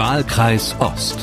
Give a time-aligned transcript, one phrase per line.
[0.00, 1.18] Wahlkreis Ost.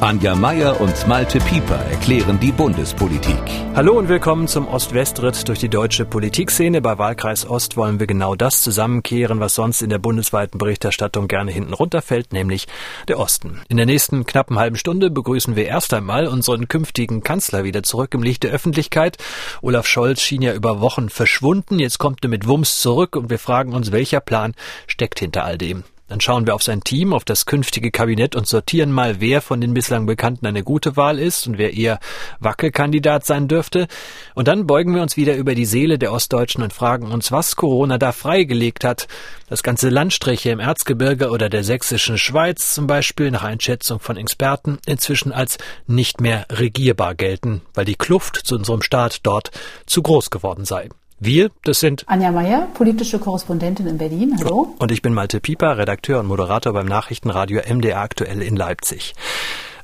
[0.00, 3.38] Anja Meier und Malte Pieper erklären die Bundespolitik.
[3.76, 6.80] Hallo und willkommen zum Ost-West-Ritt durch die deutsche Politikszene.
[6.80, 11.52] Bei Wahlkreis Ost wollen wir genau das zusammenkehren, was sonst in der bundesweiten Berichterstattung gerne
[11.52, 12.66] hinten runterfällt, nämlich
[13.06, 13.60] der Osten.
[13.68, 18.14] In der nächsten knappen halben Stunde begrüßen wir erst einmal unseren künftigen Kanzler wieder zurück
[18.14, 19.16] im Licht der Öffentlichkeit.
[19.62, 21.78] Olaf Scholz schien ja über Wochen verschwunden.
[21.78, 24.54] Jetzt kommt er mit Wumms zurück und wir fragen uns, welcher Plan
[24.88, 25.84] steckt hinter all dem.
[26.08, 29.60] Dann schauen wir auf sein Team, auf das künftige Kabinett und sortieren mal, wer von
[29.60, 32.00] den bislang Bekannten eine gute Wahl ist und wer eher
[32.40, 33.88] Wackelkandidat sein dürfte.
[34.34, 37.56] Und dann beugen wir uns wieder über die Seele der Ostdeutschen und fragen uns, was
[37.56, 39.06] Corona da freigelegt hat.
[39.48, 44.78] Das ganze Landstriche im Erzgebirge oder der sächsischen Schweiz zum Beispiel nach Einschätzung von Experten
[44.86, 49.50] inzwischen als nicht mehr regierbar gelten, weil die Kluft zu unserem Staat dort
[49.86, 50.88] zu groß geworden sei.
[51.20, 54.36] Wir, das sind Anja Meier, politische Korrespondentin in Berlin.
[54.38, 54.76] Hallo.
[54.78, 59.14] Und ich bin Malte Pieper, Redakteur und Moderator beim Nachrichtenradio MDR aktuell in Leipzig.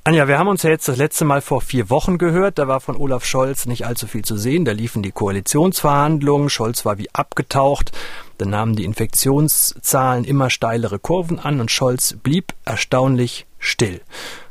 [0.04, 2.58] Anja, wir haben uns ja jetzt das letzte Mal vor vier Wochen gehört.
[2.58, 4.64] Da war von Olaf Scholz nicht allzu viel zu sehen.
[4.64, 6.50] Da liefen die Koalitionsverhandlungen.
[6.50, 7.90] Scholz war wie abgetaucht.
[8.38, 14.02] Dann nahmen die Infektionszahlen immer steilere Kurven an und Scholz blieb erstaunlich still.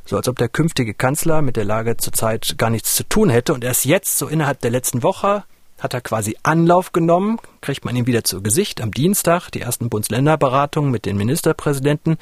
[0.05, 3.53] So als ob der künftige Kanzler mit der Lage zurzeit gar nichts zu tun hätte.
[3.53, 5.45] Und erst jetzt, so innerhalb der letzten Woche,
[5.83, 8.81] hat er quasi Anlauf genommen, kriegt man ihn wieder zu Gesicht.
[8.81, 12.17] Am Dienstag die ersten Bundsländerberatungen mit den Ministerpräsidenten,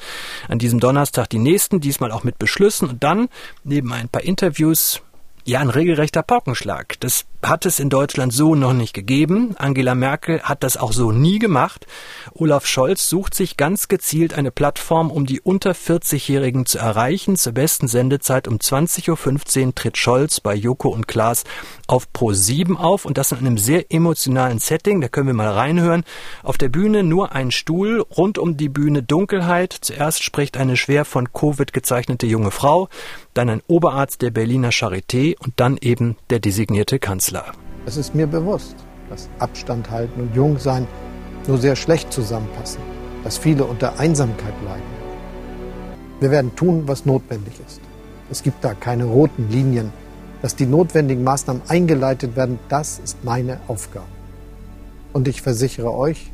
[0.48, 3.28] an diesem Donnerstag die nächsten, diesmal auch mit Beschlüssen und dann
[3.62, 5.00] neben ein paar Interviews
[5.44, 7.00] ja, ein regelrechter Paukenschlag.
[7.00, 9.56] Das hat es in Deutschland so noch nicht gegeben.
[9.58, 11.86] Angela Merkel hat das auch so nie gemacht.
[12.34, 17.34] Olaf Scholz sucht sich ganz gezielt eine Plattform, um die unter 40-Jährigen zu erreichen.
[17.34, 21.42] Zur besten Sendezeit um 20.15 Uhr tritt Scholz bei Joko und Klaas
[21.88, 25.00] auf Pro 7 auf und das in einem sehr emotionalen Setting.
[25.00, 26.04] Da können wir mal reinhören.
[26.44, 29.76] Auf der Bühne nur ein Stuhl, rund um die Bühne Dunkelheit.
[29.80, 32.88] Zuerst spricht eine schwer von Covid gezeichnete junge Frau,
[33.34, 37.52] dann ein Oberarzt der Berliner Charité und dann eben der designierte Kanzler.
[37.86, 38.76] Es ist mir bewusst,
[39.10, 40.86] dass Abstand halten und jung sein
[41.46, 42.80] nur sehr schlecht zusammenpassen,
[43.24, 45.02] dass viele unter Einsamkeit leiden.
[46.20, 47.80] Wir werden tun, was notwendig ist.
[48.30, 49.92] Es gibt da keine roten Linien.
[50.40, 54.06] Dass die notwendigen Maßnahmen eingeleitet werden, das ist meine Aufgabe.
[55.12, 56.32] Und ich versichere euch,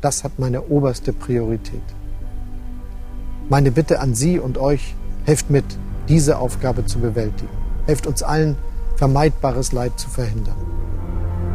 [0.00, 1.82] das hat meine oberste Priorität.
[3.48, 5.64] Meine Bitte an Sie und euch, helft mit,
[6.08, 7.59] diese Aufgabe zu bewältigen.
[7.90, 8.56] Helft uns allen,
[8.94, 10.54] vermeidbares Leid zu verhindern.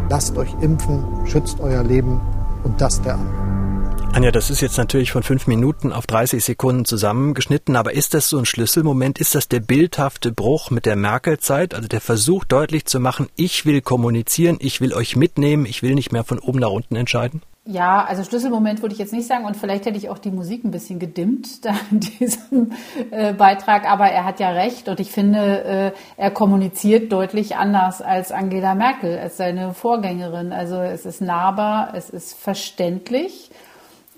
[0.09, 2.19] Lasst euch impfen, schützt euer Leben
[2.65, 4.11] und das der anderen.
[4.11, 8.27] Anja, das ist jetzt natürlich von fünf Minuten auf 30 Sekunden zusammengeschnitten, aber ist das
[8.27, 9.17] so ein Schlüsselmoment?
[9.17, 11.73] Ist das der bildhafte Bruch mit der Merkel-Zeit?
[11.73, 15.95] Also der Versuch deutlich zu machen, ich will kommunizieren, ich will euch mitnehmen, ich will
[15.95, 17.43] nicht mehr von oben nach unten entscheiden?
[17.67, 20.63] Ja, also Schlüsselmoment würde ich jetzt nicht sagen und vielleicht hätte ich auch die Musik
[20.63, 22.71] ein bisschen gedimmt da in diesem
[23.09, 28.03] äh, Beitrag, aber er hat ja recht und ich finde, äh, er kommuniziert deutlich anders
[28.03, 30.53] als Angela Merkel, als seine Vorgängerin.
[30.53, 33.49] Also es ist nahbar, es ist verständlich,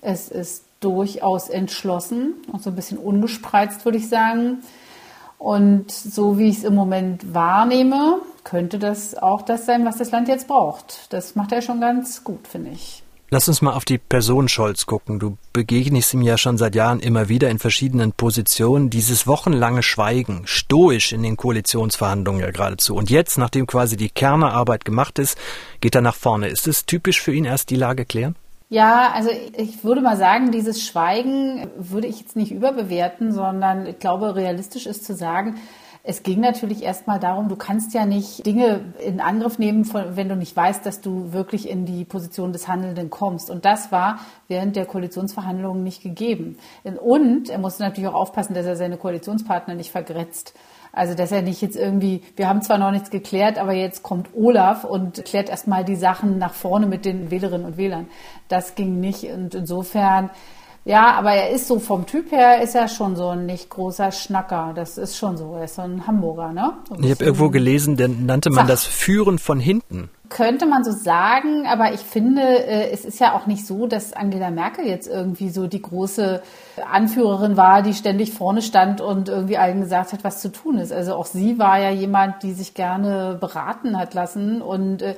[0.02, 4.58] es ist durchaus entschlossen und so ein bisschen ungespreizt, würde ich sagen.
[5.38, 10.12] Und so wie ich es im Moment wahrnehme, könnte das auch das sein, was das
[10.12, 11.14] Land jetzt braucht.
[11.14, 13.04] Das macht er schon ganz gut, finde ich.
[13.30, 15.20] Lass uns mal auf die Person Scholz gucken.
[15.20, 18.90] Du begegnest ihm ja schon seit Jahren immer wieder in verschiedenen Positionen.
[18.90, 22.96] Dieses wochenlange Schweigen, stoisch in den Koalitionsverhandlungen ja geradezu.
[22.96, 25.38] Und jetzt, nachdem quasi die Kernerarbeit gemacht ist,
[25.82, 26.48] geht er nach vorne.
[26.48, 28.38] Ist es typisch für ihn erst die Lage klären?
[28.70, 34.00] Ja, also ich würde mal sagen, dieses Schweigen würde ich jetzt nicht überbewerten, sondern ich
[34.00, 35.56] glaube, realistisch ist zu sagen,
[36.10, 39.86] es ging natürlich erstmal darum, du kannst ja nicht Dinge in Angriff nehmen,
[40.16, 43.50] wenn du nicht weißt, dass du wirklich in die Position des Handelnden kommst.
[43.50, 46.58] Und das war während der Koalitionsverhandlungen nicht gegeben.
[47.02, 50.54] Und er musste natürlich auch aufpassen, dass er seine Koalitionspartner nicht vergrätzt.
[50.94, 54.30] Also, dass er nicht jetzt irgendwie, wir haben zwar noch nichts geklärt, aber jetzt kommt
[54.34, 58.08] Olaf und klärt erstmal die Sachen nach vorne mit den Wählerinnen und Wählern.
[58.48, 59.26] Das ging nicht.
[59.26, 60.30] Und insofern,
[60.88, 64.14] ja, aber er ist so vom Typ her, ist er schon so ein nicht großer
[64.14, 64.72] Schnacker.
[64.74, 65.56] Das ist schon so.
[65.56, 66.78] Er ist so ein Hamburger, ne?
[66.88, 68.74] So ich habe irgendwo gelesen, dann nannte man Sach.
[68.74, 70.10] das Führen von hinten.
[70.30, 74.14] Könnte man so sagen, aber ich finde, äh, es ist ja auch nicht so, dass
[74.14, 76.42] Angela Merkel jetzt irgendwie so die große
[76.90, 80.94] Anführerin war, die ständig vorne stand und irgendwie allen gesagt hat, was zu tun ist.
[80.94, 85.16] Also auch sie war ja jemand, die sich gerne beraten hat lassen und äh,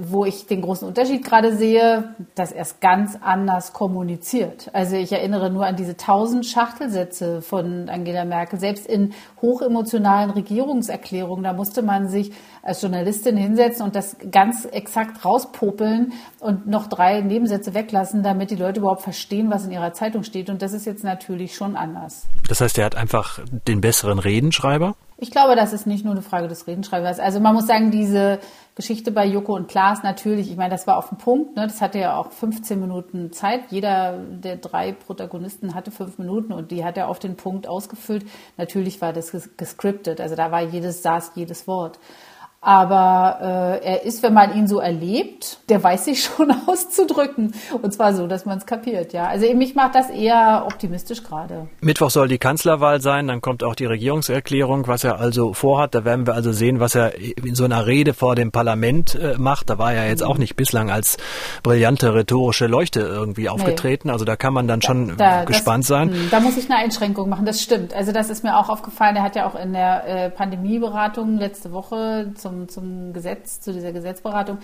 [0.00, 4.70] wo ich den großen Unterschied gerade sehe, dass er es ganz anders kommuniziert.
[4.72, 8.58] Also ich erinnere nur an diese tausend Schachtelsätze von Angela Merkel.
[8.58, 12.32] Selbst in hochemotionalen Regierungserklärungen, da musste man sich
[12.62, 18.56] als Journalistin hinsetzen und das ganz exakt rauspopeln und noch drei Nebensätze weglassen, damit die
[18.56, 20.50] Leute überhaupt verstehen, was in ihrer Zeitung steht.
[20.50, 22.26] Und das ist jetzt natürlich schon anders.
[22.48, 24.94] Das heißt, er hat einfach den besseren Redenschreiber?
[25.20, 27.18] Ich glaube, das ist nicht nur eine Frage des Redenschreibers.
[27.18, 28.38] Also man muss sagen, diese
[28.78, 31.66] Geschichte bei Joko und Klaas natürlich, ich meine, das war auf den Punkt, ne?
[31.66, 33.72] das hatte ja auch 15 Minuten Zeit.
[33.72, 38.24] Jeder der drei Protagonisten hatte fünf Minuten und die hat er auf den Punkt ausgefüllt.
[38.56, 41.98] Natürlich war das gescriptet, also da war jedes, saß jedes Wort.
[42.60, 47.54] Aber äh, er ist, wenn man ihn so erlebt, der weiß sich schon auszudrücken.
[47.80, 49.28] Und zwar so, dass man es kapiert, ja.
[49.28, 51.68] Also mich macht das eher optimistisch gerade.
[51.80, 55.94] Mittwoch soll die Kanzlerwahl sein, dann kommt auch die Regierungserklärung, was er also vorhat.
[55.94, 59.36] Da werden wir also sehen, was er in so einer Rede vor dem Parlament äh,
[59.38, 59.70] macht.
[59.70, 61.16] Da war er jetzt auch nicht bislang als
[61.62, 64.08] brillante rhetorische Leuchte irgendwie aufgetreten.
[64.08, 64.12] Nee.
[64.12, 66.10] Also da kann man dann schon da, gespannt das, sein.
[66.10, 67.94] Hm, da muss ich eine Einschränkung machen, das stimmt.
[67.94, 69.14] Also das ist mir auch aufgefallen.
[69.14, 73.92] Er hat ja auch in der äh, Pandemieberatung letzte Woche zum zum, Gesetz, zu dieser
[73.92, 74.58] Gesetzberatung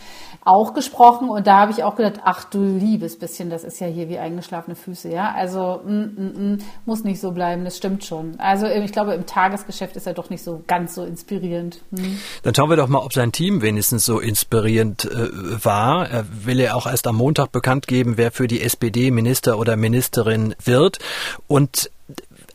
[0.45, 3.87] auch gesprochen und da habe ich auch gedacht, ach du liebes bisschen, das ist ja
[3.87, 5.33] hier wie eingeschlafene Füße, ja.
[5.35, 8.39] Also mm, mm, mm, muss nicht so bleiben, das stimmt schon.
[8.39, 11.81] Also ich glaube, im Tagesgeschäft ist er doch nicht so ganz so inspirierend.
[11.95, 12.19] Hm.
[12.43, 16.09] Dann schauen wir doch mal, ob sein Team wenigstens so inspirierend äh, war.
[16.09, 19.77] Er will ja auch erst am Montag bekannt geben, wer für die SPD Minister oder
[19.77, 20.99] Ministerin wird.
[21.47, 21.91] Und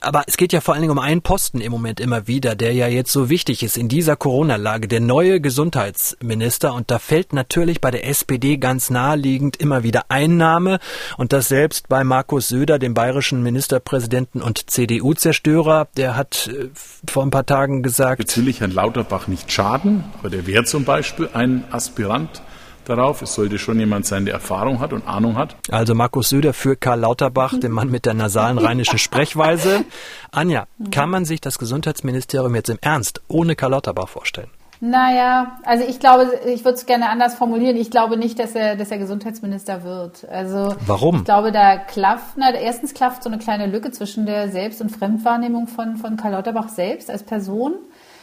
[0.02, 2.74] aber es geht ja vor allen Dingen um einen Posten im Moment immer wieder, der
[2.74, 6.74] ja jetzt so wichtig ist in dieser Corona-Lage, der neue Gesundheitsminister.
[6.74, 10.80] Und da fällt natürlich bei der SPD ganz naheliegend immer wieder Einnahme.
[11.18, 16.70] Und das selbst bei Markus Söder, dem bayerischen Ministerpräsidenten und CDU-Zerstörer, der hat äh,
[17.10, 18.20] vor ein paar Tagen gesagt.
[18.20, 22.42] Jetzt Herrn Lauterbach nicht schaden, aber der wäre zum Beispiel ein Aspirant
[22.90, 23.22] darauf.
[23.22, 25.56] Es sollte schon jemand sein, der Erfahrung hat und Ahnung hat.
[25.72, 29.86] Also Markus Söder für Karl Lauterbach, den Mann mit der nasalen rheinischen Sprechweise.
[30.32, 34.50] Anja, kann man sich das Gesundheitsministerium jetzt im Ernst ohne Karl Lauterbach vorstellen?
[34.82, 37.76] Naja, also ich glaube, ich würde es gerne anders formulieren.
[37.76, 40.26] Ich glaube nicht, dass er, dass er Gesundheitsminister wird.
[40.30, 41.18] Also warum?
[41.18, 44.90] Ich glaube, da klafft, na, erstens klafft so eine kleine Lücke zwischen der Selbst- und
[44.90, 47.74] Fremdwahrnehmung von, von Karl Lauterbach selbst als Person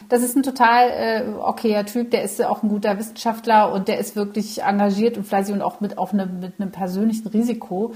[0.09, 3.99] das ist ein total äh, okayer Typ, der ist auch ein guter Wissenschaftler und der
[3.99, 7.95] ist wirklich engagiert und fleißig und auch mit, auf eine, mit einem persönlichen Risiko.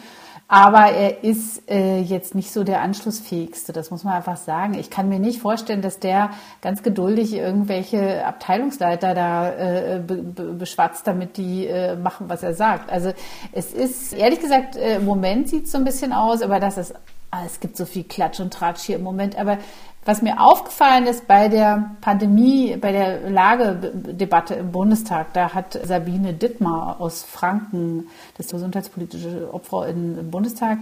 [0.49, 4.75] Aber er ist äh, jetzt nicht so der anschlussfähigste, das muss man einfach sagen.
[4.75, 6.31] Ich kann mir nicht vorstellen, dass der
[6.61, 12.91] ganz geduldig irgendwelche Abteilungsleiter da äh, be beschwatzt, damit die äh, machen, was er sagt.
[12.91, 13.13] Also
[13.53, 16.79] es ist, ehrlich gesagt, äh, im Moment sieht es so ein bisschen aus, aber das
[16.79, 16.95] ist,
[17.45, 19.59] es gibt so viel Klatsch und Tratsch hier im Moment, aber
[20.05, 26.33] was mir aufgefallen ist bei der Pandemie, bei der Lagedebatte im Bundestag, da hat Sabine
[26.33, 30.79] Dittmar aus Franken, das gesundheitspolitische Obfrau im Bundestag,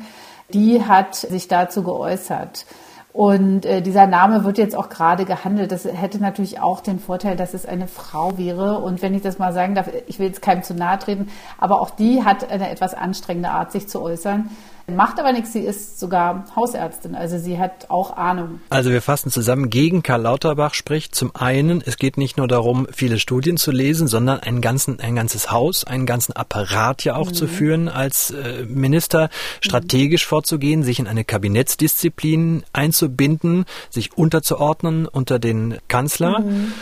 [0.54, 2.64] die hat sich dazu geäußert.
[3.12, 5.72] Und äh, dieser Name wird jetzt auch gerade gehandelt.
[5.72, 8.78] Das hätte natürlich auch den Vorteil, dass es eine Frau wäre.
[8.78, 11.28] Und wenn ich das mal sagen darf, ich will jetzt keinem zu nahe treten,
[11.58, 14.50] aber auch die hat eine etwas anstrengende Art, sich zu äußern.
[14.90, 18.60] Macht aber nichts, sie ist sogar Hausärztin, also sie hat auch Ahnung.
[18.70, 22.86] Also wir fassen zusammen, gegen Karl Lauterbach spricht zum einen, es geht nicht nur darum,
[22.90, 27.28] viele Studien zu lesen, sondern einen ganzen, ein ganzes Haus, einen ganzen Apparat ja auch
[27.28, 27.34] mhm.
[27.34, 29.28] zu führen, als äh, Minister
[29.60, 30.28] strategisch mhm.
[30.30, 36.40] vorzugehen, sich in eine Kabinettsdisziplin einzubinden, sich unterzuordnen unter den Kanzler.
[36.40, 36.72] Mhm.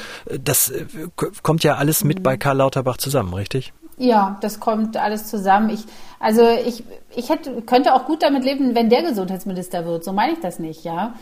[0.41, 0.87] Das äh,
[1.43, 2.39] kommt ja alles mit bei mhm.
[2.39, 3.73] Karl Lauterbach zusammen, richtig?
[3.99, 5.71] Ja, das kommt alles zusammen.
[5.71, 5.85] Ich,
[6.21, 6.85] also ich,
[7.15, 10.05] ich hätte, könnte auch gut damit leben, wenn der Gesundheitsminister wird.
[10.05, 11.15] So meine ich das nicht, ja.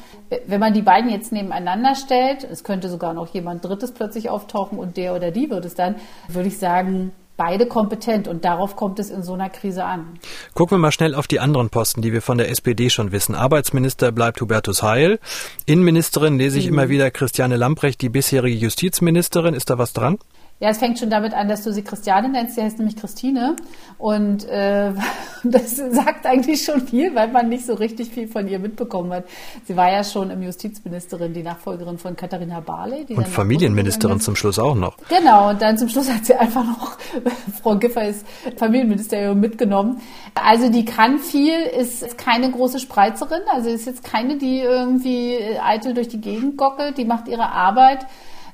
[0.46, 4.78] Wenn man die beiden jetzt nebeneinander stellt, es könnte sogar noch jemand Drittes plötzlich auftauchen
[4.78, 5.94] und der oder die wird es dann,
[6.28, 10.18] würde ich sagen, beide kompetent und darauf kommt es in so einer Krise an.
[10.54, 13.34] Gucken wir mal schnell auf die anderen Posten, die wir von der SPD schon wissen.
[13.34, 15.18] Arbeitsminister bleibt Hubertus Heil.
[15.66, 16.74] Innenministerin lese ich mhm.
[16.74, 19.54] immer wieder Christiane Lamprecht, die bisherige Justizministerin.
[19.54, 20.18] Ist da was dran?
[20.60, 22.54] Ja, es fängt schon damit an, dass du sie Christiane nennst.
[22.54, 23.56] Sie heißt nämlich Christine.
[23.98, 24.92] Und äh,
[25.44, 29.24] das sagt eigentlich schon viel, weil man nicht so richtig viel von ihr mitbekommen hat.
[29.64, 33.04] Sie war ja schon im Justizministerin, die Nachfolgerin von Katharina Barley.
[33.14, 34.96] und Familienministerin zum Schluss auch noch.
[35.08, 36.98] Genau, und dann zum Schluss hat sie einfach noch
[37.62, 38.24] Frau Giffers
[38.56, 40.00] Familienministerium mitgenommen.
[40.34, 43.42] Also die kann viel, ist keine große Spreizerin.
[43.52, 46.96] Also ist jetzt keine, die irgendwie eitel durch die Gegend gockelt.
[46.96, 48.06] Die macht ihre Arbeit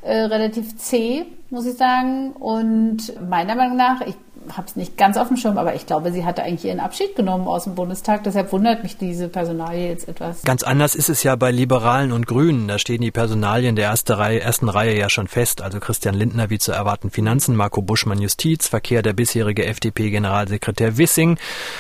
[0.03, 2.33] äh, relativ zäh, muss ich sagen.
[2.33, 4.15] Und meiner Meinung nach, ich
[4.57, 7.15] habe es nicht ganz auf dem Schirm, aber ich glaube, sie hatte eigentlich ihren Abschied
[7.15, 8.25] genommen aus dem Bundestag.
[8.25, 10.43] Deshalb wundert mich diese Personalie jetzt etwas.
[10.43, 12.67] Ganz anders ist es ja bei Liberalen und Grünen.
[12.67, 15.63] Da stehen die Personalien der erste Reihe, ersten Reihe ja schon fest.
[15.63, 21.39] Also Christian Lindner wie zu erwarten Finanzen, Marco Buschmann Justiz, Verkehr der bisherige FDP-Generalsekretär Wissing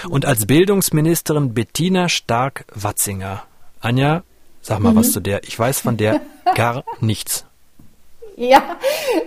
[0.09, 3.43] und als Bildungsministerin Bettina Stark-Watzinger.
[3.81, 4.23] Anja,
[4.61, 4.97] sag mal mhm.
[4.97, 5.45] was zu der.
[5.45, 6.21] Ich weiß von der
[6.55, 7.47] gar nichts.
[8.41, 8.63] Ja,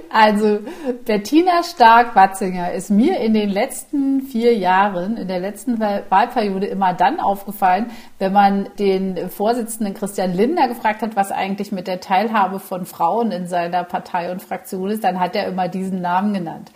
[0.10, 0.58] also
[1.05, 7.20] Bettina Stark-Watzinger ist mir in den letzten vier Jahren, in der letzten Wahlperiode immer dann
[7.20, 12.88] aufgefallen, wenn man den Vorsitzenden Christian Lindner gefragt hat, was eigentlich mit der Teilhabe von
[12.88, 16.72] Frauen in seiner Partei und Fraktion ist, dann hat er immer diesen Namen genannt.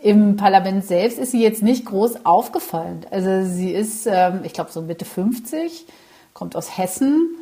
[0.00, 3.04] Im Parlament selbst ist sie jetzt nicht groß aufgefallen.
[3.10, 5.84] Also sie ist, ähm, ich glaube, so Mitte 50,
[6.32, 7.41] kommt aus Hessen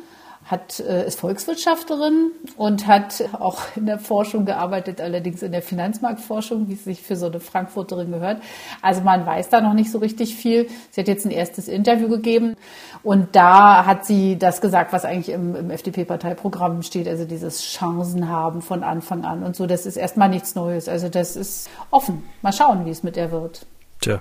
[0.51, 6.67] hat, äh, ist Volkswirtschafterin und hat auch in der Forschung gearbeitet, allerdings in der Finanzmarktforschung,
[6.67, 8.41] wie es sich für so eine Frankfurterin gehört.
[8.81, 10.67] Also man weiß da noch nicht so richtig viel.
[10.91, 12.55] Sie hat jetzt ein erstes Interview gegeben
[13.01, 18.27] und da hat sie das gesagt, was eigentlich im, im FDP-Parteiprogramm steht, also dieses Chancen
[18.27, 19.65] haben von Anfang an und so.
[19.65, 20.89] Das ist erstmal nichts Neues.
[20.89, 22.23] Also das ist offen.
[22.41, 23.65] Mal schauen, wie es mit ihr wird.
[24.01, 24.19] Tja,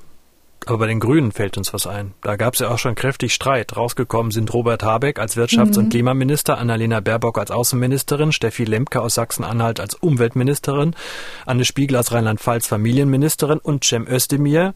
[0.67, 2.13] aber bei den Grünen fällt uns was ein.
[2.23, 3.77] Da gab es ja auch schon kräftig Streit.
[3.77, 5.85] Rausgekommen sind Robert Habeck als Wirtschafts- mhm.
[5.85, 10.95] und Klimaminister, Annalena Baerbock als Außenministerin, Steffi Lemke aus Sachsen-Anhalt als Umweltministerin,
[11.47, 14.75] Anne Spiegel aus Rheinland-Pfalz Familienministerin und Cem Özdemir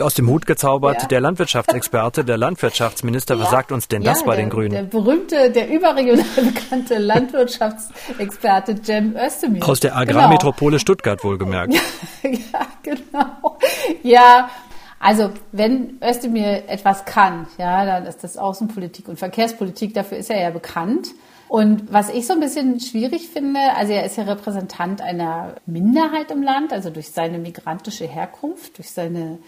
[0.00, 1.08] aus dem Hut gezaubert, ja.
[1.08, 3.38] der Landwirtschaftsexperte, der Landwirtschaftsminister.
[3.38, 3.50] Was ja.
[3.50, 4.70] sagt uns denn das ja, bei der, den Grünen?
[4.70, 9.66] Der berühmte, der überregional bekannte Landwirtschaftsexperte Cem Özdemir.
[9.66, 10.80] Aus der Agrarmetropole genau.
[10.80, 11.74] Stuttgart wohlgemerkt.
[12.22, 13.58] ja, genau.
[14.02, 14.50] Ja,
[14.98, 19.94] also wenn Özdemir etwas kann, ja, dann ist das Außenpolitik und Verkehrspolitik.
[19.94, 21.08] Dafür ist er ja bekannt.
[21.52, 26.30] Und was ich so ein bisschen schwierig finde, also er ist ja Repräsentant einer Minderheit
[26.30, 29.38] im Land, also durch seine migrantische Herkunft, durch seine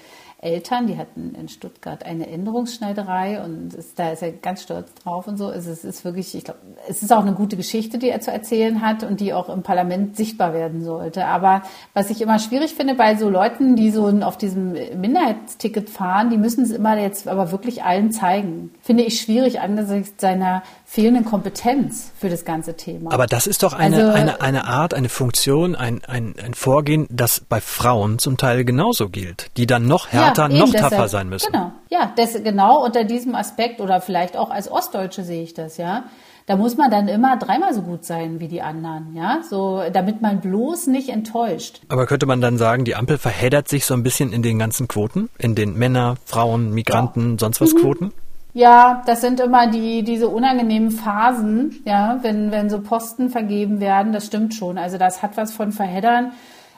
[0.44, 5.26] Eltern, die hatten in Stuttgart eine Änderungsschneiderei und ist, da ist er ganz stolz drauf
[5.26, 5.46] und so.
[5.48, 8.30] Also es ist wirklich, ich glaube, es ist auch eine gute Geschichte, die er zu
[8.30, 11.26] erzählen hat und die auch im Parlament sichtbar werden sollte.
[11.26, 11.62] Aber
[11.94, 16.36] was ich immer schwierig finde bei so Leuten, die so auf diesem Minderheitsticket fahren, die
[16.36, 18.70] müssen es immer jetzt aber wirklich allen zeigen.
[18.82, 20.62] Finde ich schwierig angesichts seiner
[20.94, 23.12] fehlenden Kompetenz für das ganze Thema.
[23.12, 27.08] Aber das ist doch eine, also, eine, eine Art, eine Funktion, ein, ein, ein Vorgehen,
[27.10, 31.08] das bei Frauen zum Teil genauso gilt, die dann noch härter, ja, noch deshalb, tougher
[31.08, 31.52] sein müssen.
[31.52, 35.76] Genau, ja, das, genau unter diesem Aspekt oder vielleicht auch als Ostdeutsche sehe ich das,
[35.76, 36.04] ja.
[36.46, 40.20] Da muss man dann immer dreimal so gut sein wie die anderen, ja, so, damit
[40.20, 41.80] man bloß nicht enttäuscht.
[41.88, 44.86] Aber könnte man dann sagen, die Ampel verheddert sich so ein bisschen in den ganzen
[44.86, 47.38] Quoten, in den Männer, Frauen, Migranten, ja.
[47.38, 47.78] sonst was mhm.
[47.78, 48.12] Quoten?
[48.52, 54.12] Ja, das sind immer die, diese unangenehmen Phasen, ja, wenn, wenn so Posten vergeben werden,
[54.12, 54.78] das stimmt schon.
[54.78, 56.32] Also das hat was von Verheddern.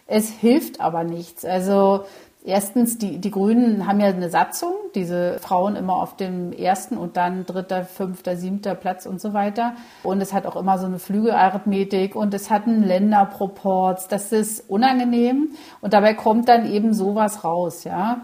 [0.06, 1.44] Es hilft aber nichts.
[1.44, 2.04] Also
[2.46, 7.16] Erstens, die, die Grünen haben ja eine Satzung, diese Frauen immer auf dem ersten und
[7.16, 9.74] dann dritter, fünfter, siebter Platz und so weiter.
[10.04, 14.06] Und es hat auch immer so eine Flügelarithmetik und es hat einen Länderproports.
[14.06, 18.20] Das ist unangenehm und dabei kommt dann eben sowas raus, ja.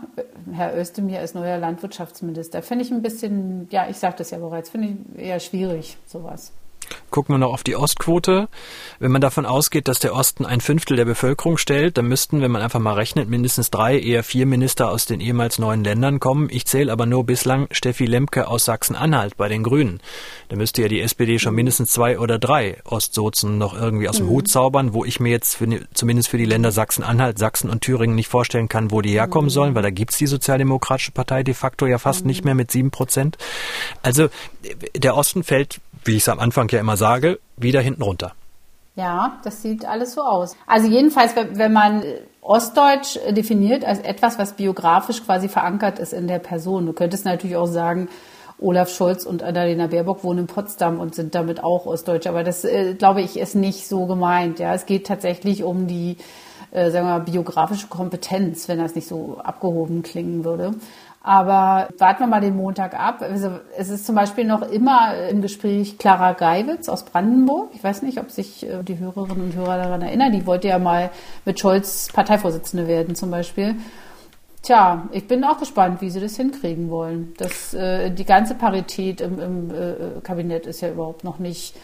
[0.53, 2.63] Herr Özdemir ist neuer Landwirtschaftsminister.
[2.63, 6.53] Finde ich ein bisschen, ja, ich sagte es ja bereits, finde ich eher schwierig, sowas.
[7.11, 8.49] Gucken wir noch auf die Ostquote.
[8.99, 12.51] Wenn man davon ausgeht, dass der Osten ein Fünftel der Bevölkerung stellt, dann müssten, wenn
[12.51, 16.49] man einfach mal rechnet, mindestens drei, eher vier Minister aus den ehemals neuen Ländern kommen.
[16.51, 20.01] Ich zähle aber nur bislang Steffi Lemke aus Sachsen-Anhalt bei den Grünen.
[20.49, 24.27] Da müsste ja die SPD schon mindestens zwei oder drei Ostsozen noch irgendwie aus dem
[24.27, 24.31] mhm.
[24.31, 28.17] Hut zaubern, wo ich mir jetzt für, zumindest für die Länder Sachsen-Anhalt, Sachsen und Thüringen
[28.17, 29.53] nicht vorstellen kann, wo die herkommen mhm.
[29.53, 32.29] sollen, weil da gibt's die Sozialdemokratische Partei de facto ja fast mhm.
[32.29, 33.37] nicht mehr mit sieben Prozent.
[34.03, 34.29] Also
[34.97, 38.33] der Osten fällt wie ich es am Anfang ja immer sage, wieder hinten runter.
[38.95, 40.55] Ja, das sieht alles so aus.
[40.67, 42.05] Also jedenfalls, wenn man
[42.43, 46.87] Ostdeutsch definiert als etwas, was biografisch quasi verankert ist in der Person.
[46.87, 48.09] Du könntest natürlich auch sagen,
[48.59, 52.27] Olaf Scholz und Annalena Baerbock wohnen in Potsdam und sind damit auch Ostdeutsch.
[52.27, 54.59] Aber das, äh, glaube ich, ist nicht so gemeint.
[54.59, 56.17] Ja, es geht tatsächlich um die,
[56.71, 60.75] äh, sagen wir mal, biografische Kompetenz, wenn das nicht so abgehoben klingen würde.
[61.25, 63.23] Aber warten wir mal den Montag ab.
[63.23, 67.71] Also es ist zum Beispiel noch immer im Gespräch Clara Geiwitz aus Brandenburg.
[67.75, 70.33] Ich weiß nicht, ob sich äh, die Hörerinnen und Hörer daran erinnern.
[70.33, 71.11] Die wollte ja mal
[71.45, 73.77] mit Scholz Parteivorsitzende werden zum Beispiel.
[74.63, 77.35] Tja, ich bin auch gespannt, wie sie das hinkriegen wollen.
[77.39, 81.77] Das, äh, die ganze Parität im, im äh, Kabinett ist ja überhaupt noch nicht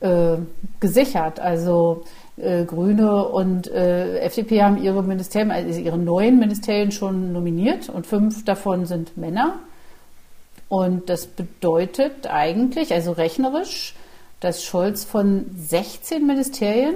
[0.00, 0.36] äh,
[0.80, 1.38] gesichert.
[1.38, 2.04] Also
[2.42, 8.06] äh, Grüne und äh, FDP haben ihre Ministerien, also ihre neuen Ministerien schon nominiert und
[8.06, 9.58] fünf davon sind Männer.
[10.68, 13.94] Und das bedeutet eigentlich, also rechnerisch,
[14.38, 16.94] dass Scholz von 16 Ministerien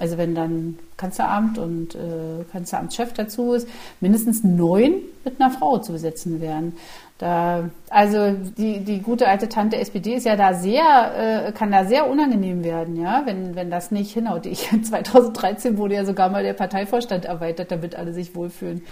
[0.00, 3.68] also wenn dann Kanzleramt und äh, Kanzleramtschef dazu ist,
[4.00, 6.74] mindestens neun mit einer Frau zu besetzen wären.
[7.18, 11.86] Da, also die, die gute alte Tante SPD ist ja da sehr, äh, kann da
[11.86, 14.44] sehr unangenehm werden, ja, wenn, wenn das nicht hinhaut.
[14.44, 18.82] Ich, 2013 wurde ja sogar mal der Parteivorstand erweitert, damit alle sich wohlfühlen.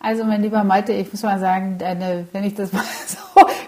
[0.00, 3.18] Also, mein lieber Malte, ich muss mal sagen, deine, wenn ich das mal so,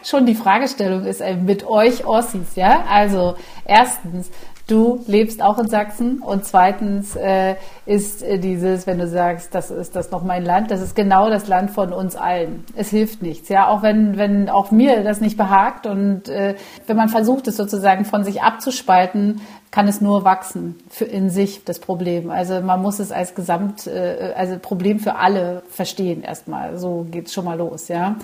[0.03, 2.85] schon die Fragestellung ist, mit euch Ossis, ja?
[2.89, 3.37] Also,
[3.67, 4.33] erstens,
[4.66, 9.71] du lebst auch in Sachsen und zweitens äh, ist äh, dieses, wenn du sagst, das
[9.71, 12.64] ist das noch mein Land, das ist genau das Land von uns allen.
[12.76, 16.54] Es hilft nichts, ja, auch wenn wenn auch mir das nicht behagt und äh,
[16.87, 19.40] wenn man versucht es sozusagen von sich abzuspalten,
[19.71, 22.31] kann es nur wachsen für in sich das Problem.
[22.31, 26.78] Also man muss es als Gesamt, äh, also Problem für alle verstehen erstmal.
[26.78, 28.16] So geht's schon mal los, ja.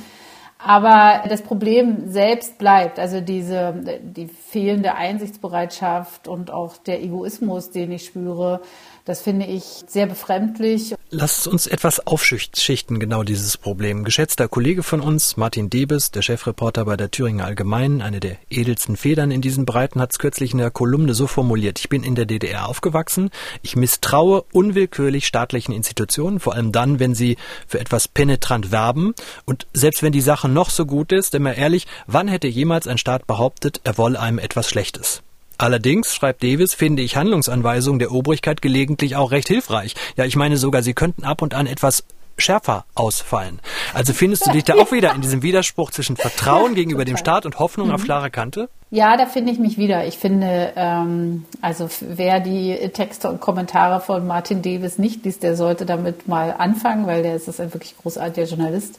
[0.59, 7.93] Aber das Problem selbst bleibt, also diese, die fehlende Einsichtsbereitschaft und auch der Egoismus, den
[7.93, 8.61] ich spüre,
[9.05, 10.95] das finde ich sehr befremdlich.
[11.11, 14.05] Lasst uns etwas aufschichten, genau dieses Problem.
[14.05, 18.95] Geschätzter Kollege von uns, Martin Debes, der Chefreporter bei der Thüringer Allgemeinen, eine der edelsten
[18.95, 21.79] Federn in diesen Breiten, hat es kürzlich in der Kolumne so formuliert.
[21.79, 23.31] Ich bin in der DDR aufgewachsen.
[23.63, 29.15] Ich misstraue unwillkürlich staatlichen Institutionen, vor allem dann, wenn sie für etwas penetrant werben.
[29.47, 32.87] Und selbst wenn die Sache noch so gut ist, denn mal ehrlich, wann hätte jemals
[32.87, 35.23] ein Staat behauptet, er wolle einem etwas Schlechtes?
[35.59, 39.95] Allerdings, schreibt Davis, finde ich Handlungsanweisungen der Obrigkeit gelegentlich auch recht hilfreich.
[40.17, 42.05] Ja, ich meine sogar, sie könnten ab und an etwas
[42.41, 43.61] schärfer ausfallen.
[43.95, 47.45] Also findest du dich da auch wieder in diesem Widerspruch zwischen Vertrauen gegenüber dem Staat
[47.45, 47.95] und Hoffnung mhm.
[47.95, 48.69] auf klare Kante?
[48.91, 50.07] Ja, da finde ich mich wieder.
[50.07, 55.57] Ich finde, ähm, also wer die Texte und Kommentare von Martin Davis nicht liest, der
[55.57, 58.99] sollte damit mal anfangen, weil der ist, ist ein wirklich großartiger Journalist.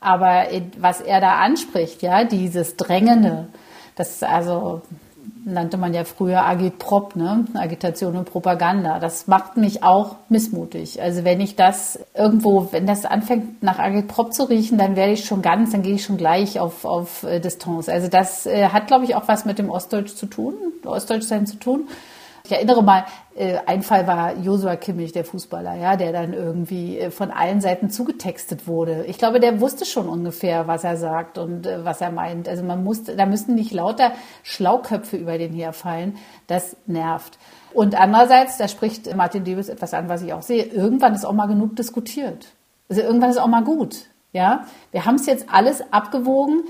[0.00, 0.44] Aber
[0.78, 3.48] was er da anspricht, ja, dieses Drängende,
[3.96, 4.82] das ist also
[5.44, 7.44] nannte man ja früher Agitprop, ne?
[7.54, 8.98] Agitation und Propaganda.
[8.98, 11.00] Das macht mich auch missmutig.
[11.02, 15.24] Also wenn ich das irgendwo, wenn das anfängt nach Agitprop zu riechen, dann werde ich
[15.24, 17.88] schon ganz, dann gehe ich schon gleich auf, auf äh, Distanz.
[17.88, 20.54] Also das äh, hat, glaube ich, auch was mit dem Ostdeutsch zu tun,
[20.84, 21.88] Ostdeutschsein zu tun.
[22.46, 26.98] Ich erinnere mal, äh, ein Fall war Josua Kimmich, der Fußballer, ja, der dann irgendwie
[26.98, 29.06] äh, von allen Seiten zugetextet wurde.
[29.06, 32.46] Ich glaube, der wusste schon ungefähr, was er sagt und äh, was er meint.
[32.46, 36.18] Also man musste, da müssten nicht lauter Schlauköpfe über den herfallen.
[36.46, 37.38] Das nervt.
[37.72, 40.64] Und andererseits, da spricht Martin Debus etwas an, was ich auch sehe.
[40.64, 42.48] Irgendwann ist auch mal genug diskutiert.
[42.90, 44.10] Also irgendwann ist auch mal gut.
[44.34, 46.64] Ja, wir haben es jetzt alles abgewogen,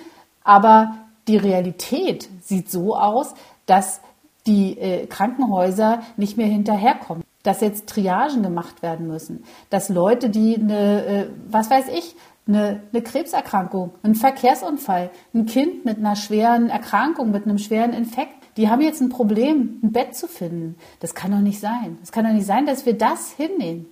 [0.45, 0.95] aber
[1.27, 3.35] die Realität sieht so aus,
[3.67, 4.01] dass
[4.47, 10.57] die äh, Krankenhäuser nicht mehr hinterherkommen, dass jetzt Triagen gemacht werden müssen, dass Leute, die
[10.57, 12.15] eine, äh, was weiß ich,
[12.47, 18.35] eine, eine Krebserkrankung, einen Verkehrsunfall, ein Kind mit einer schweren Erkrankung, mit einem schweren Infekt,
[18.57, 20.77] die haben jetzt ein Problem, ein Bett zu finden.
[21.01, 21.99] Das kann doch nicht sein.
[22.01, 23.87] Das kann doch nicht sein, dass wir das hinnehmen.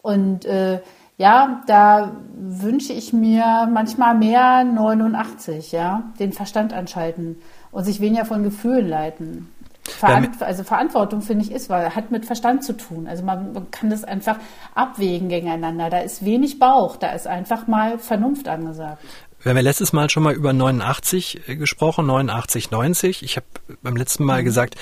[0.00, 0.80] Und äh,
[1.18, 7.36] ja, da wünsche ich mir manchmal mehr 89, ja, den Verstand anschalten
[7.72, 9.48] und sich weniger von Gefühlen leiten.
[9.90, 13.06] Verant also Verantwortung, finde ich, ist, weil hat mit Verstand zu tun.
[13.06, 14.36] Also man, man, kann das einfach
[14.74, 15.90] abwägen gegeneinander.
[15.90, 19.02] Da ist wenig Bauch, da ist einfach mal Vernunft angesagt.
[19.40, 23.22] Wir haben ja letztes Mal schon mal über 89 äh, gesprochen, 89, 90.
[23.22, 23.46] Ich habe
[23.82, 24.44] beim letzten Mal mhm.
[24.44, 24.74] gesagt,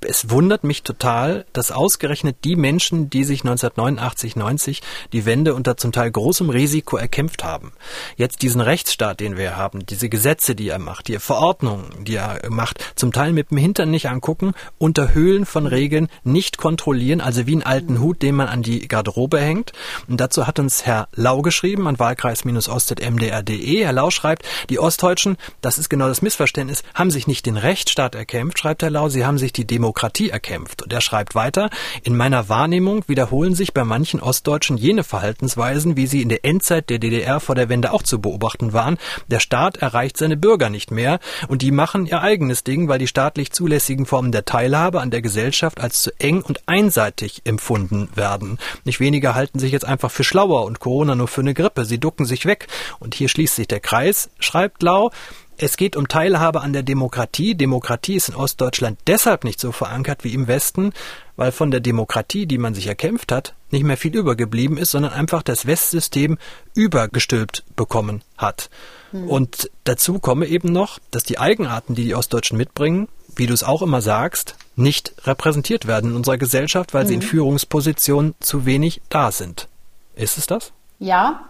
[0.00, 5.76] es wundert mich total, dass ausgerechnet die Menschen, die sich 1989, 90 die Wende unter
[5.76, 7.72] zum Teil großem Risiko erkämpft haben,
[8.16, 12.40] jetzt diesen Rechtsstaat, den wir haben, diese Gesetze, die er macht, die Verordnungen, die er
[12.50, 17.46] macht, zum Teil mit dem Hintern nicht angucken, unter Höhlen von Regeln nicht kontrollieren, also
[17.46, 19.72] wie einen alten Hut, den man an die Garderobe hängt.
[20.08, 23.84] Und dazu hat uns Herr Lau geschrieben an wahlkreis-ostet.mdr.de.
[23.84, 28.14] Herr Lau schreibt, die Ostdeutschen, das ist genau das Missverständnis, haben sich nicht den Rechtsstaat
[28.14, 29.83] erkämpft, schreibt Herr Lau, sie haben sich die Demokratie
[30.30, 30.82] erkämpft.
[30.82, 31.70] Und er schreibt weiter,
[32.02, 36.90] in meiner Wahrnehmung wiederholen sich bei manchen Ostdeutschen jene Verhaltensweisen, wie sie in der Endzeit
[36.90, 38.98] der DDR vor der Wende auch zu beobachten waren.
[39.28, 41.18] Der Staat erreicht seine Bürger nicht mehr
[41.48, 45.22] und die machen ihr eigenes Ding, weil die staatlich zulässigen Formen der Teilhabe an der
[45.22, 48.58] Gesellschaft als zu eng und einseitig empfunden werden.
[48.84, 51.84] Nicht weniger halten sich jetzt einfach für schlauer und Corona nur für eine Grippe.
[51.84, 52.66] Sie ducken sich weg.
[52.98, 55.10] Und hier schließt sich der Kreis, schreibt Lau.
[55.56, 57.54] Es geht um Teilhabe an der Demokratie.
[57.54, 60.92] Demokratie ist in Ostdeutschland deshalb nicht so verankert wie im Westen,
[61.36, 65.12] weil von der Demokratie, die man sich erkämpft hat, nicht mehr viel übergeblieben ist, sondern
[65.12, 66.38] einfach das Westsystem
[66.74, 68.68] übergestülpt bekommen hat.
[69.12, 69.28] Hm.
[69.28, 73.64] Und dazu komme eben noch, dass die Eigenarten, die die Ostdeutschen mitbringen, wie du es
[73.64, 77.08] auch immer sagst, nicht repräsentiert werden in unserer Gesellschaft, weil hm.
[77.08, 77.28] sie in hm.
[77.28, 79.68] Führungspositionen zu wenig da sind.
[80.16, 80.72] Ist es das?
[80.98, 81.44] Ja,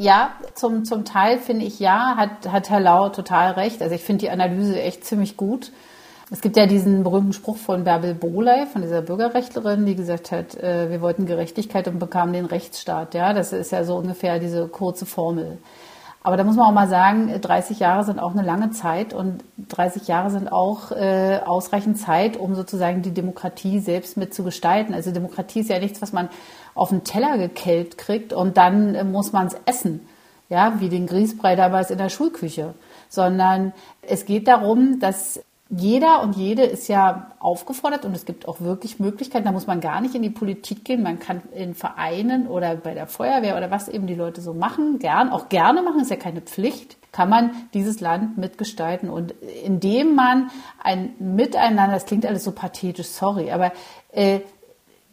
[0.00, 3.82] ja, zum, zum Teil finde ich ja, hat, hat Herr Lau total recht.
[3.82, 5.72] Also ich finde die Analyse echt ziemlich gut.
[6.30, 10.54] Es gibt ja diesen berühmten Spruch von Bärbel Bohley, von dieser Bürgerrechtlerin, die gesagt hat,
[10.54, 13.12] äh, wir wollten Gerechtigkeit und bekamen den Rechtsstaat.
[13.12, 15.58] Ja, das ist ja so ungefähr diese kurze Formel.
[16.22, 19.42] Aber da muss man auch mal sagen, 30 Jahre sind auch eine lange Zeit und
[19.68, 24.92] 30 Jahre sind auch äh, ausreichend Zeit, um sozusagen die Demokratie selbst mit zu gestalten.
[24.92, 26.28] Also Demokratie ist ja nichts, was man
[26.74, 30.06] auf den Teller gekellt kriegt und dann äh, muss man es essen.
[30.50, 32.74] Ja, wie den Grießbrei damals in der Schulküche.
[33.08, 38.60] Sondern es geht darum, dass jeder und jede ist ja aufgefordert und es gibt auch
[38.60, 42.48] wirklich Möglichkeiten, da muss man gar nicht in die Politik gehen, man kann in Vereinen
[42.48, 46.00] oder bei der Feuerwehr oder was eben die Leute so machen, gern, auch gerne machen,
[46.00, 49.10] ist ja keine Pflicht, kann man dieses Land mitgestalten.
[49.10, 49.32] Und
[49.64, 50.50] indem man
[50.82, 53.72] ein Miteinander, das klingt alles so pathetisch, sorry, aber
[54.10, 54.40] äh,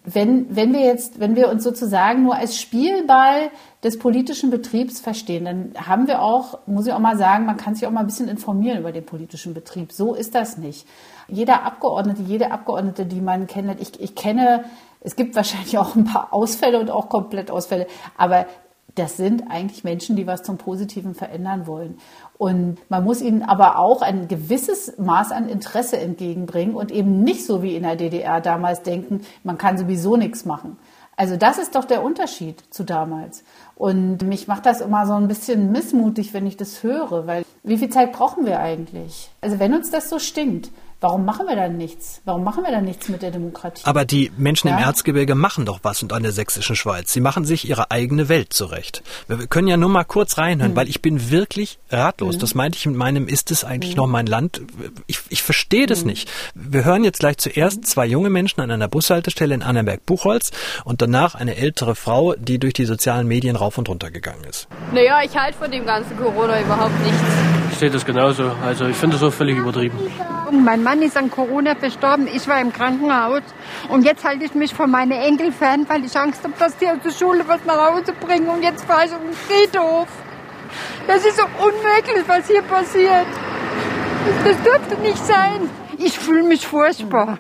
[0.10, 3.52] wenn, wenn wir jetzt, wenn wir uns sozusagen nur als Spielball
[3.84, 7.76] des politischen Betriebs verstehen, dann haben wir auch, muss ich auch mal sagen, man kann
[7.76, 9.92] sich auch mal ein bisschen informieren über den politischen Betrieb.
[9.92, 10.88] So ist das nicht.
[11.28, 14.64] Jeder Abgeordnete, jede Abgeordnete, die man kennt, ich, ich kenne,
[15.02, 18.46] es gibt wahrscheinlich auch ein paar Ausfälle und auch Komplettausfälle, aber
[18.96, 22.00] das sind eigentlich Menschen, die was zum Positiven verändern wollen.
[22.38, 27.46] Und man muss ihnen aber auch ein gewisses Maß an Interesse entgegenbringen und eben nicht
[27.46, 30.78] so wie in der DDR damals denken, man kann sowieso nichts machen.
[31.16, 33.44] Also das ist doch der Unterschied zu damals.
[33.76, 37.78] Und mich macht das immer so ein bisschen missmutig, wenn ich das höre, weil wie
[37.78, 39.32] viel Zeit brauchen wir eigentlich?
[39.42, 42.22] Also wenn uns das so stinkt, Warum machen wir dann nichts?
[42.26, 43.84] Warum machen wir dann nichts mit der Demokratie?
[43.86, 44.78] Aber die Menschen ja?
[44.78, 47.14] im Erzgebirge machen doch was und an der sächsischen Schweiz.
[47.14, 49.04] Sie machen sich ihre eigene Welt zurecht.
[49.28, 50.76] Wir können ja nur mal kurz reinhören, hm.
[50.76, 52.36] weil ich bin wirklich ratlos.
[52.36, 52.40] Hm.
[52.40, 53.98] Das meinte ich mit meinem, ist es eigentlich hm.
[53.98, 54.62] noch mein Land?
[55.06, 56.08] Ich, ich verstehe das hm.
[56.08, 56.32] nicht.
[56.56, 60.50] Wir hören jetzt gleich zuerst zwei junge Menschen an einer Bushaltestelle in Annenberg-Buchholz
[60.84, 64.68] und danach eine ältere Frau, die durch die sozialen Medien rauf und runter gegangen ist.
[64.92, 67.22] Naja, ich halte von dem ganzen Corona überhaupt nichts.
[67.72, 68.52] Ich sehe das genauso.
[68.66, 70.00] Also ich finde das so völlig übertrieben.
[70.52, 73.42] Mein Mann ist an Corona verstorben, ich war im Krankenhaus.
[73.90, 76.88] Und jetzt halte ich mich von meinen Enkel fern, weil ich Angst habe, dass die
[76.88, 78.48] aus der Schule was nach Hause bringen.
[78.48, 80.08] Und jetzt fahre ich auf den Friedhof.
[81.08, 83.28] Das ist so unmöglich, was hier passiert.
[84.44, 85.70] Das, das dürfte nicht sein.
[85.98, 87.40] Ich fühle mich furchtbar.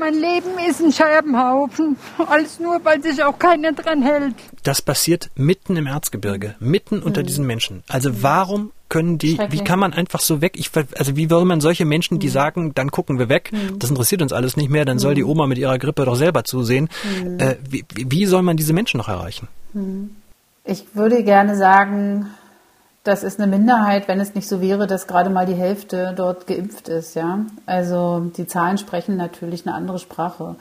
[0.00, 1.94] Mein Leben ist ein Scherbenhaufen.
[2.26, 4.34] Alles nur, weil sich auch keiner dran hält.
[4.62, 7.26] Das passiert mitten im Erzgebirge, mitten unter mhm.
[7.26, 7.82] diesen Menschen.
[7.86, 11.60] Also warum können die, wie kann man einfach so weg, ich, also wie will man
[11.60, 12.32] solche Menschen, die mhm.
[12.32, 13.78] sagen, dann gucken wir weg, mhm.
[13.78, 15.28] das interessiert uns alles nicht mehr, dann soll die mhm.
[15.28, 16.88] Oma mit ihrer Grippe doch selber zusehen.
[17.22, 17.38] Mhm.
[17.38, 19.48] Äh, wie, wie soll man diese Menschen noch erreichen?
[19.74, 20.16] Mhm.
[20.64, 22.30] Ich würde gerne sagen,
[23.10, 26.46] das ist eine Minderheit, wenn es nicht so wäre, dass gerade mal die Hälfte dort
[26.46, 27.40] geimpft ist, ja.
[27.66, 30.54] Also die Zahlen sprechen natürlich eine andere Sprache.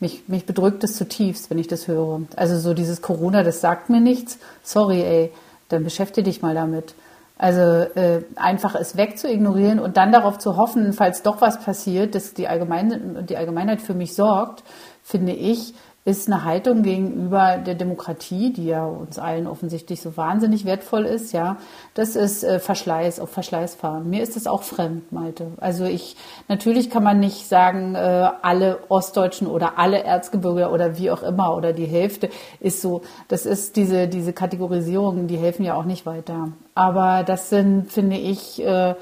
[0.00, 2.20] Mich, mich bedrückt es zutiefst, wenn ich das höre.
[2.36, 4.38] Also so dieses Corona, das sagt mir nichts.
[4.62, 5.32] Sorry, ey,
[5.70, 6.94] dann beschäftige dich mal damit.
[7.38, 12.34] Also äh, einfach es wegzuignorieren und dann darauf zu hoffen, falls doch was passiert, dass
[12.34, 14.62] die, Allgemein die Allgemeinheit für mich sorgt,
[15.02, 15.74] finde ich,
[16.06, 21.32] ist eine Haltung gegenüber der Demokratie, die ja uns allen offensichtlich so wahnsinnig wertvoll ist,
[21.32, 21.56] ja,
[21.94, 24.10] das ist äh, Verschleiß, auf Verschleiß fahren.
[24.10, 25.52] Mir ist das auch fremd, Malte.
[25.60, 31.10] Also ich, natürlich kann man nicht sagen, äh, alle Ostdeutschen oder alle Erzgebirge oder wie
[31.10, 32.28] auch immer oder die Hälfte
[32.60, 36.52] ist so, das ist diese, diese Kategorisierungen, die helfen ja auch nicht weiter.
[36.74, 38.94] Aber das sind, finde ich, äh,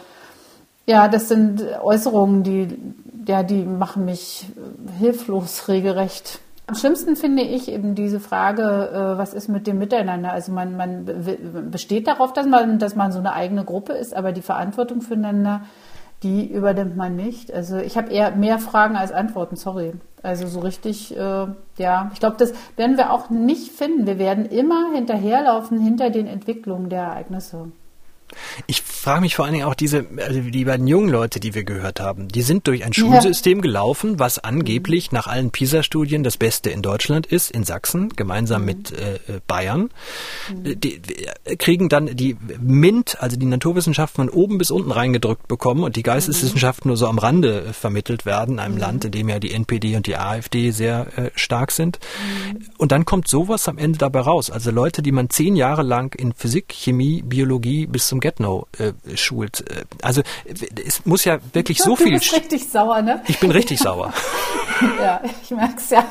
[0.87, 2.69] ja, das sind Äußerungen, die
[3.27, 4.47] ja, die machen mich
[4.99, 6.41] hilflos regelrecht.
[6.66, 10.33] Am schlimmsten finde ich eben diese Frage, äh, was ist mit dem Miteinander?
[10.33, 14.33] Also man, man besteht darauf, dass man, dass man so eine eigene Gruppe ist, aber
[14.33, 15.62] die Verantwortung füreinander,
[16.22, 17.53] die übernimmt man nicht.
[17.53, 19.92] Also ich habe eher mehr Fragen als Antworten, sorry.
[20.22, 21.46] Also so richtig, äh,
[21.79, 24.07] ja, ich glaube, das werden wir auch nicht finden.
[24.07, 27.72] Wir werden immer hinterherlaufen hinter den Entwicklungen der Ereignisse.
[28.68, 31.65] Ich frage mich vor allen Dingen auch diese, also die beiden jungen Leute, die wir
[31.65, 33.62] gehört haben, die sind durch ein Schulsystem ja.
[33.62, 38.67] gelaufen, was angeblich nach allen PISA-Studien das Beste in Deutschland ist, in Sachsen, gemeinsam mhm.
[38.67, 39.91] mit äh, Bayern.
[40.55, 40.81] Mhm.
[40.81, 41.27] Die, die,
[41.59, 46.05] kriegen dann die MINT, also die Naturwissenschaften von oben bis unten reingedrückt bekommen und die
[46.05, 46.91] Geisteswissenschaften mhm.
[46.91, 48.81] nur so am Rande äh, vermittelt werden, in einem mhm.
[48.81, 51.99] Land, in dem ja die NPD und die AfD sehr äh, stark sind.
[52.53, 52.69] Mhm.
[52.79, 54.51] Und dann kommt sowas am Ende dabei raus.
[54.51, 58.92] Also Leute, die man zehn Jahre lang in Physik, Chemie, Biologie bis zum Get-No äh,
[59.15, 59.61] schult.
[59.71, 60.23] Äh, also
[60.85, 62.13] es muss ja wirklich so du viel.
[62.13, 63.23] Du bist richtig sauer, ne?
[63.29, 64.13] Ich bin richtig sauer.
[65.01, 66.05] ja, ich merk's ja.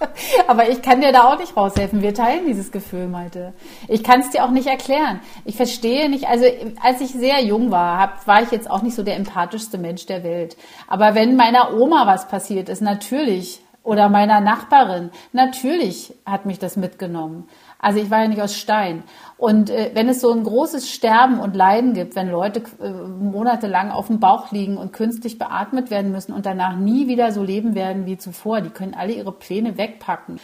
[0.48, 2.02] Aber ich kann dir da auch nicht raushelfen.
[2.02, 3.52] Wir teilen dieses Gefühl, Malte.
[3.88, 5.20] Ich kann es dir auch nicht erklären.
[5.44, 6.46] Ich verstehe nicht, also
[6.82, 10.06] als ich sehr jung war, hab, war ich jetzt auch nicht so der empathischste Mensch
[10.06, 10.56] der Welt.
[10.88, 16.76] Aber wenn meiner Oma was passiert ist, natürlich, oder meiner Nachbarin, natürlich hat mich das
[16.76, 17.48] mitgenommen.
[17.80, 19.04] Also ich war ja nicht aus Stein.
[19.38, 23.90] Und äh, wenn es so ein großes Sterben und Leiden gibt, wenn Leute äh, monatelang
[23.90, 27.74] auf dem Bauch liegen und künstlich beatmet werden müssen und danach nie wieder so leben
[27.74, 30.38] werden wie zuvor, die können alle ihre Pläne wegpacken,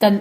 [0.00, 0.20] dann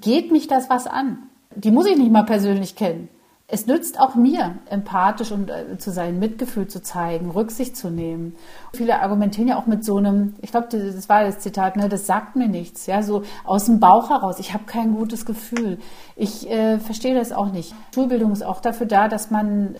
[0.00, 1.30] geht mich das was an.
[1.54, 3.08] Die muss ich nicht mal persönlich kennen
[3.46, 8.36] es nützt auch mir, empathisch und äh, zu sein, Mitgefühl zu zeigen, Rücksicht zu nehmen.
[8.72, 12.06] Viele argumentieren ja auch mit so einem, ich glaube, das war das Zitat, ne, das
[12.06, 14.38] sagt mir nichts, ja, so aus dem Bauch heraus.
[14.38, 15.78] Ich habe kein gutes Gefühl.
[16.16, 17.74] Ich äh, verstehe das auch nicht.
[17.94, 19.76] Schulbildung ist auch dafür da, dass man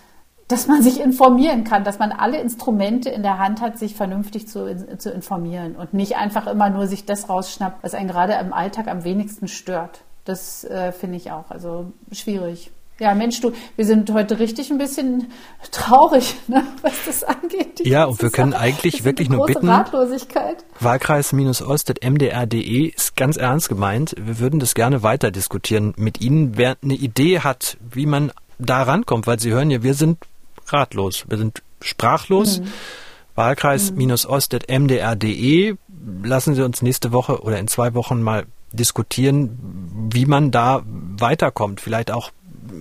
[0.46, 4.46] dass man sich informieren kann, dass man alle Instrumente in der Hand hat, sich vernünftig
[4.46, 8.52] zu, zu informieren und nicht einfach immer nur sich das rausschnappt, was einen gerade im
[8.52, 10.02] Alltag am wenigsten stört.
[10.26, 12.70] Das äh, finde ich auch, also schwierig.
[13.00, 15.32] Ja, Mensch, du, wir sind heute richtig ein bisschen
[15.72, 17.84] traurig, ne, was das angeht.
[17.84, 19.68] Ja, und wir können eigentlich wirklich nur bitten.
[19.68, 20.64] Ratlosigkeit.
[20.78, 24.14] Wahlkreis-ost.mdr.de ist ganz ernst gemeint.
[24.16, 28.30] Wir würden das gerne weiter diskutieren mit Ihnen, wer eine Idee hat, wie man
[28.60, 30.18] da rankommt, weil Sie hören ja, wir sind
[30.68, 32.60] ratlos, wir sind sprachlos.
[32.60, 32.66] Mhm.
[33.34, 35.74] Wahlkreis-ost.mdr.de.
[36.22, 39.58] Lassen Sie uns nächste Woche oder in zwei Wochen mal diskutieren,
[40.12, 41.80] wie man da weiterkommt.
[41.80, 42.30] Vielleicht auch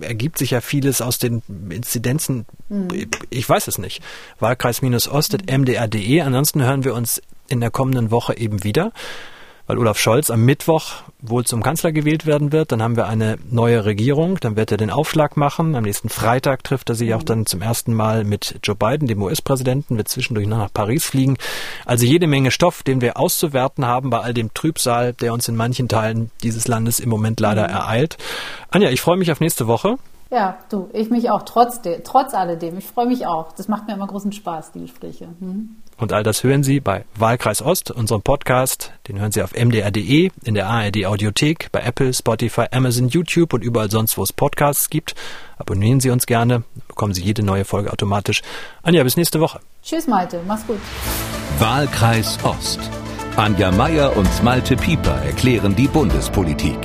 [0.00, 2.46] ergibt sich ja vieles aus den Inzidenzen.
[2.68, 3.08] Mhm.
[3.30, 4.02] Ich weiß es nicht.
[4.40, 6.20] Wahlkreis-ost.mdr.de.
[6.20, 8.92] Ansonsten hören wir uns in der kommenden Woche eben wieder
[9.66, 12.72] weil Olaf Scholz am Mittwoch wohl zum Kanzler gewählt werden wird.
[12.72, 14.38] Dann haben wir eine neue Regierung.
[14.40, 15.74] Dann wird er den Aufschlag machen.
[15.74, 19.22] Am nächsten Freitag trifft er sich auch dann zum ersten Mal mit Joe Biden, dem
[19.22, 21.36] US-Präsidenten, wird zwischendurch noch nach Paris fliegen.
[21.86, 25.56] Also jede Menge Stoff, den wir auszuwerten haben bei all dem Trübsal, der uns in
[25.56, 28.18] manchen Teilen dieses Landes im Moment leider ereilt.
[28.70, 29.98] Anja, ich freue mich auf nächste Woche.
[30.30, 32.78] Ja, du, ich mich auch, trotz, trotz alledem.
[32.78, 33.52] Ich freue mich auch.
[33.52, 35.28] Das macht mir immer großen Spaß, die Gespräche.
[35.38, 35.76] Hm?
[35.96, 38.92] Und all das hören Sie bei Wahlkreis Ost, unserem Podcast.
[39.06, 43.62] Den hören Sie auf mdr.de, in der ARD Audiothek, bei Apple, Spotify, Amazon, YouTube und
[43.62, 45.14] überall sonst, wo es Podcasts gibt.
[45.56, 48.42] Abonnieren Sie uns gerne, bekommen Sie jede neue Folge automatisch.
[48.82, 49.60] Anja, bis nächste Woche.
[49.82, 50.40] Tschüss, Malte.
[50.46, 50.80] Mach's gut.
[51.58, 52.80] Wahlkreis Ost.
[53.36, 56.78] Anja Meier und Malte Pieper erklären die Bundespolitik.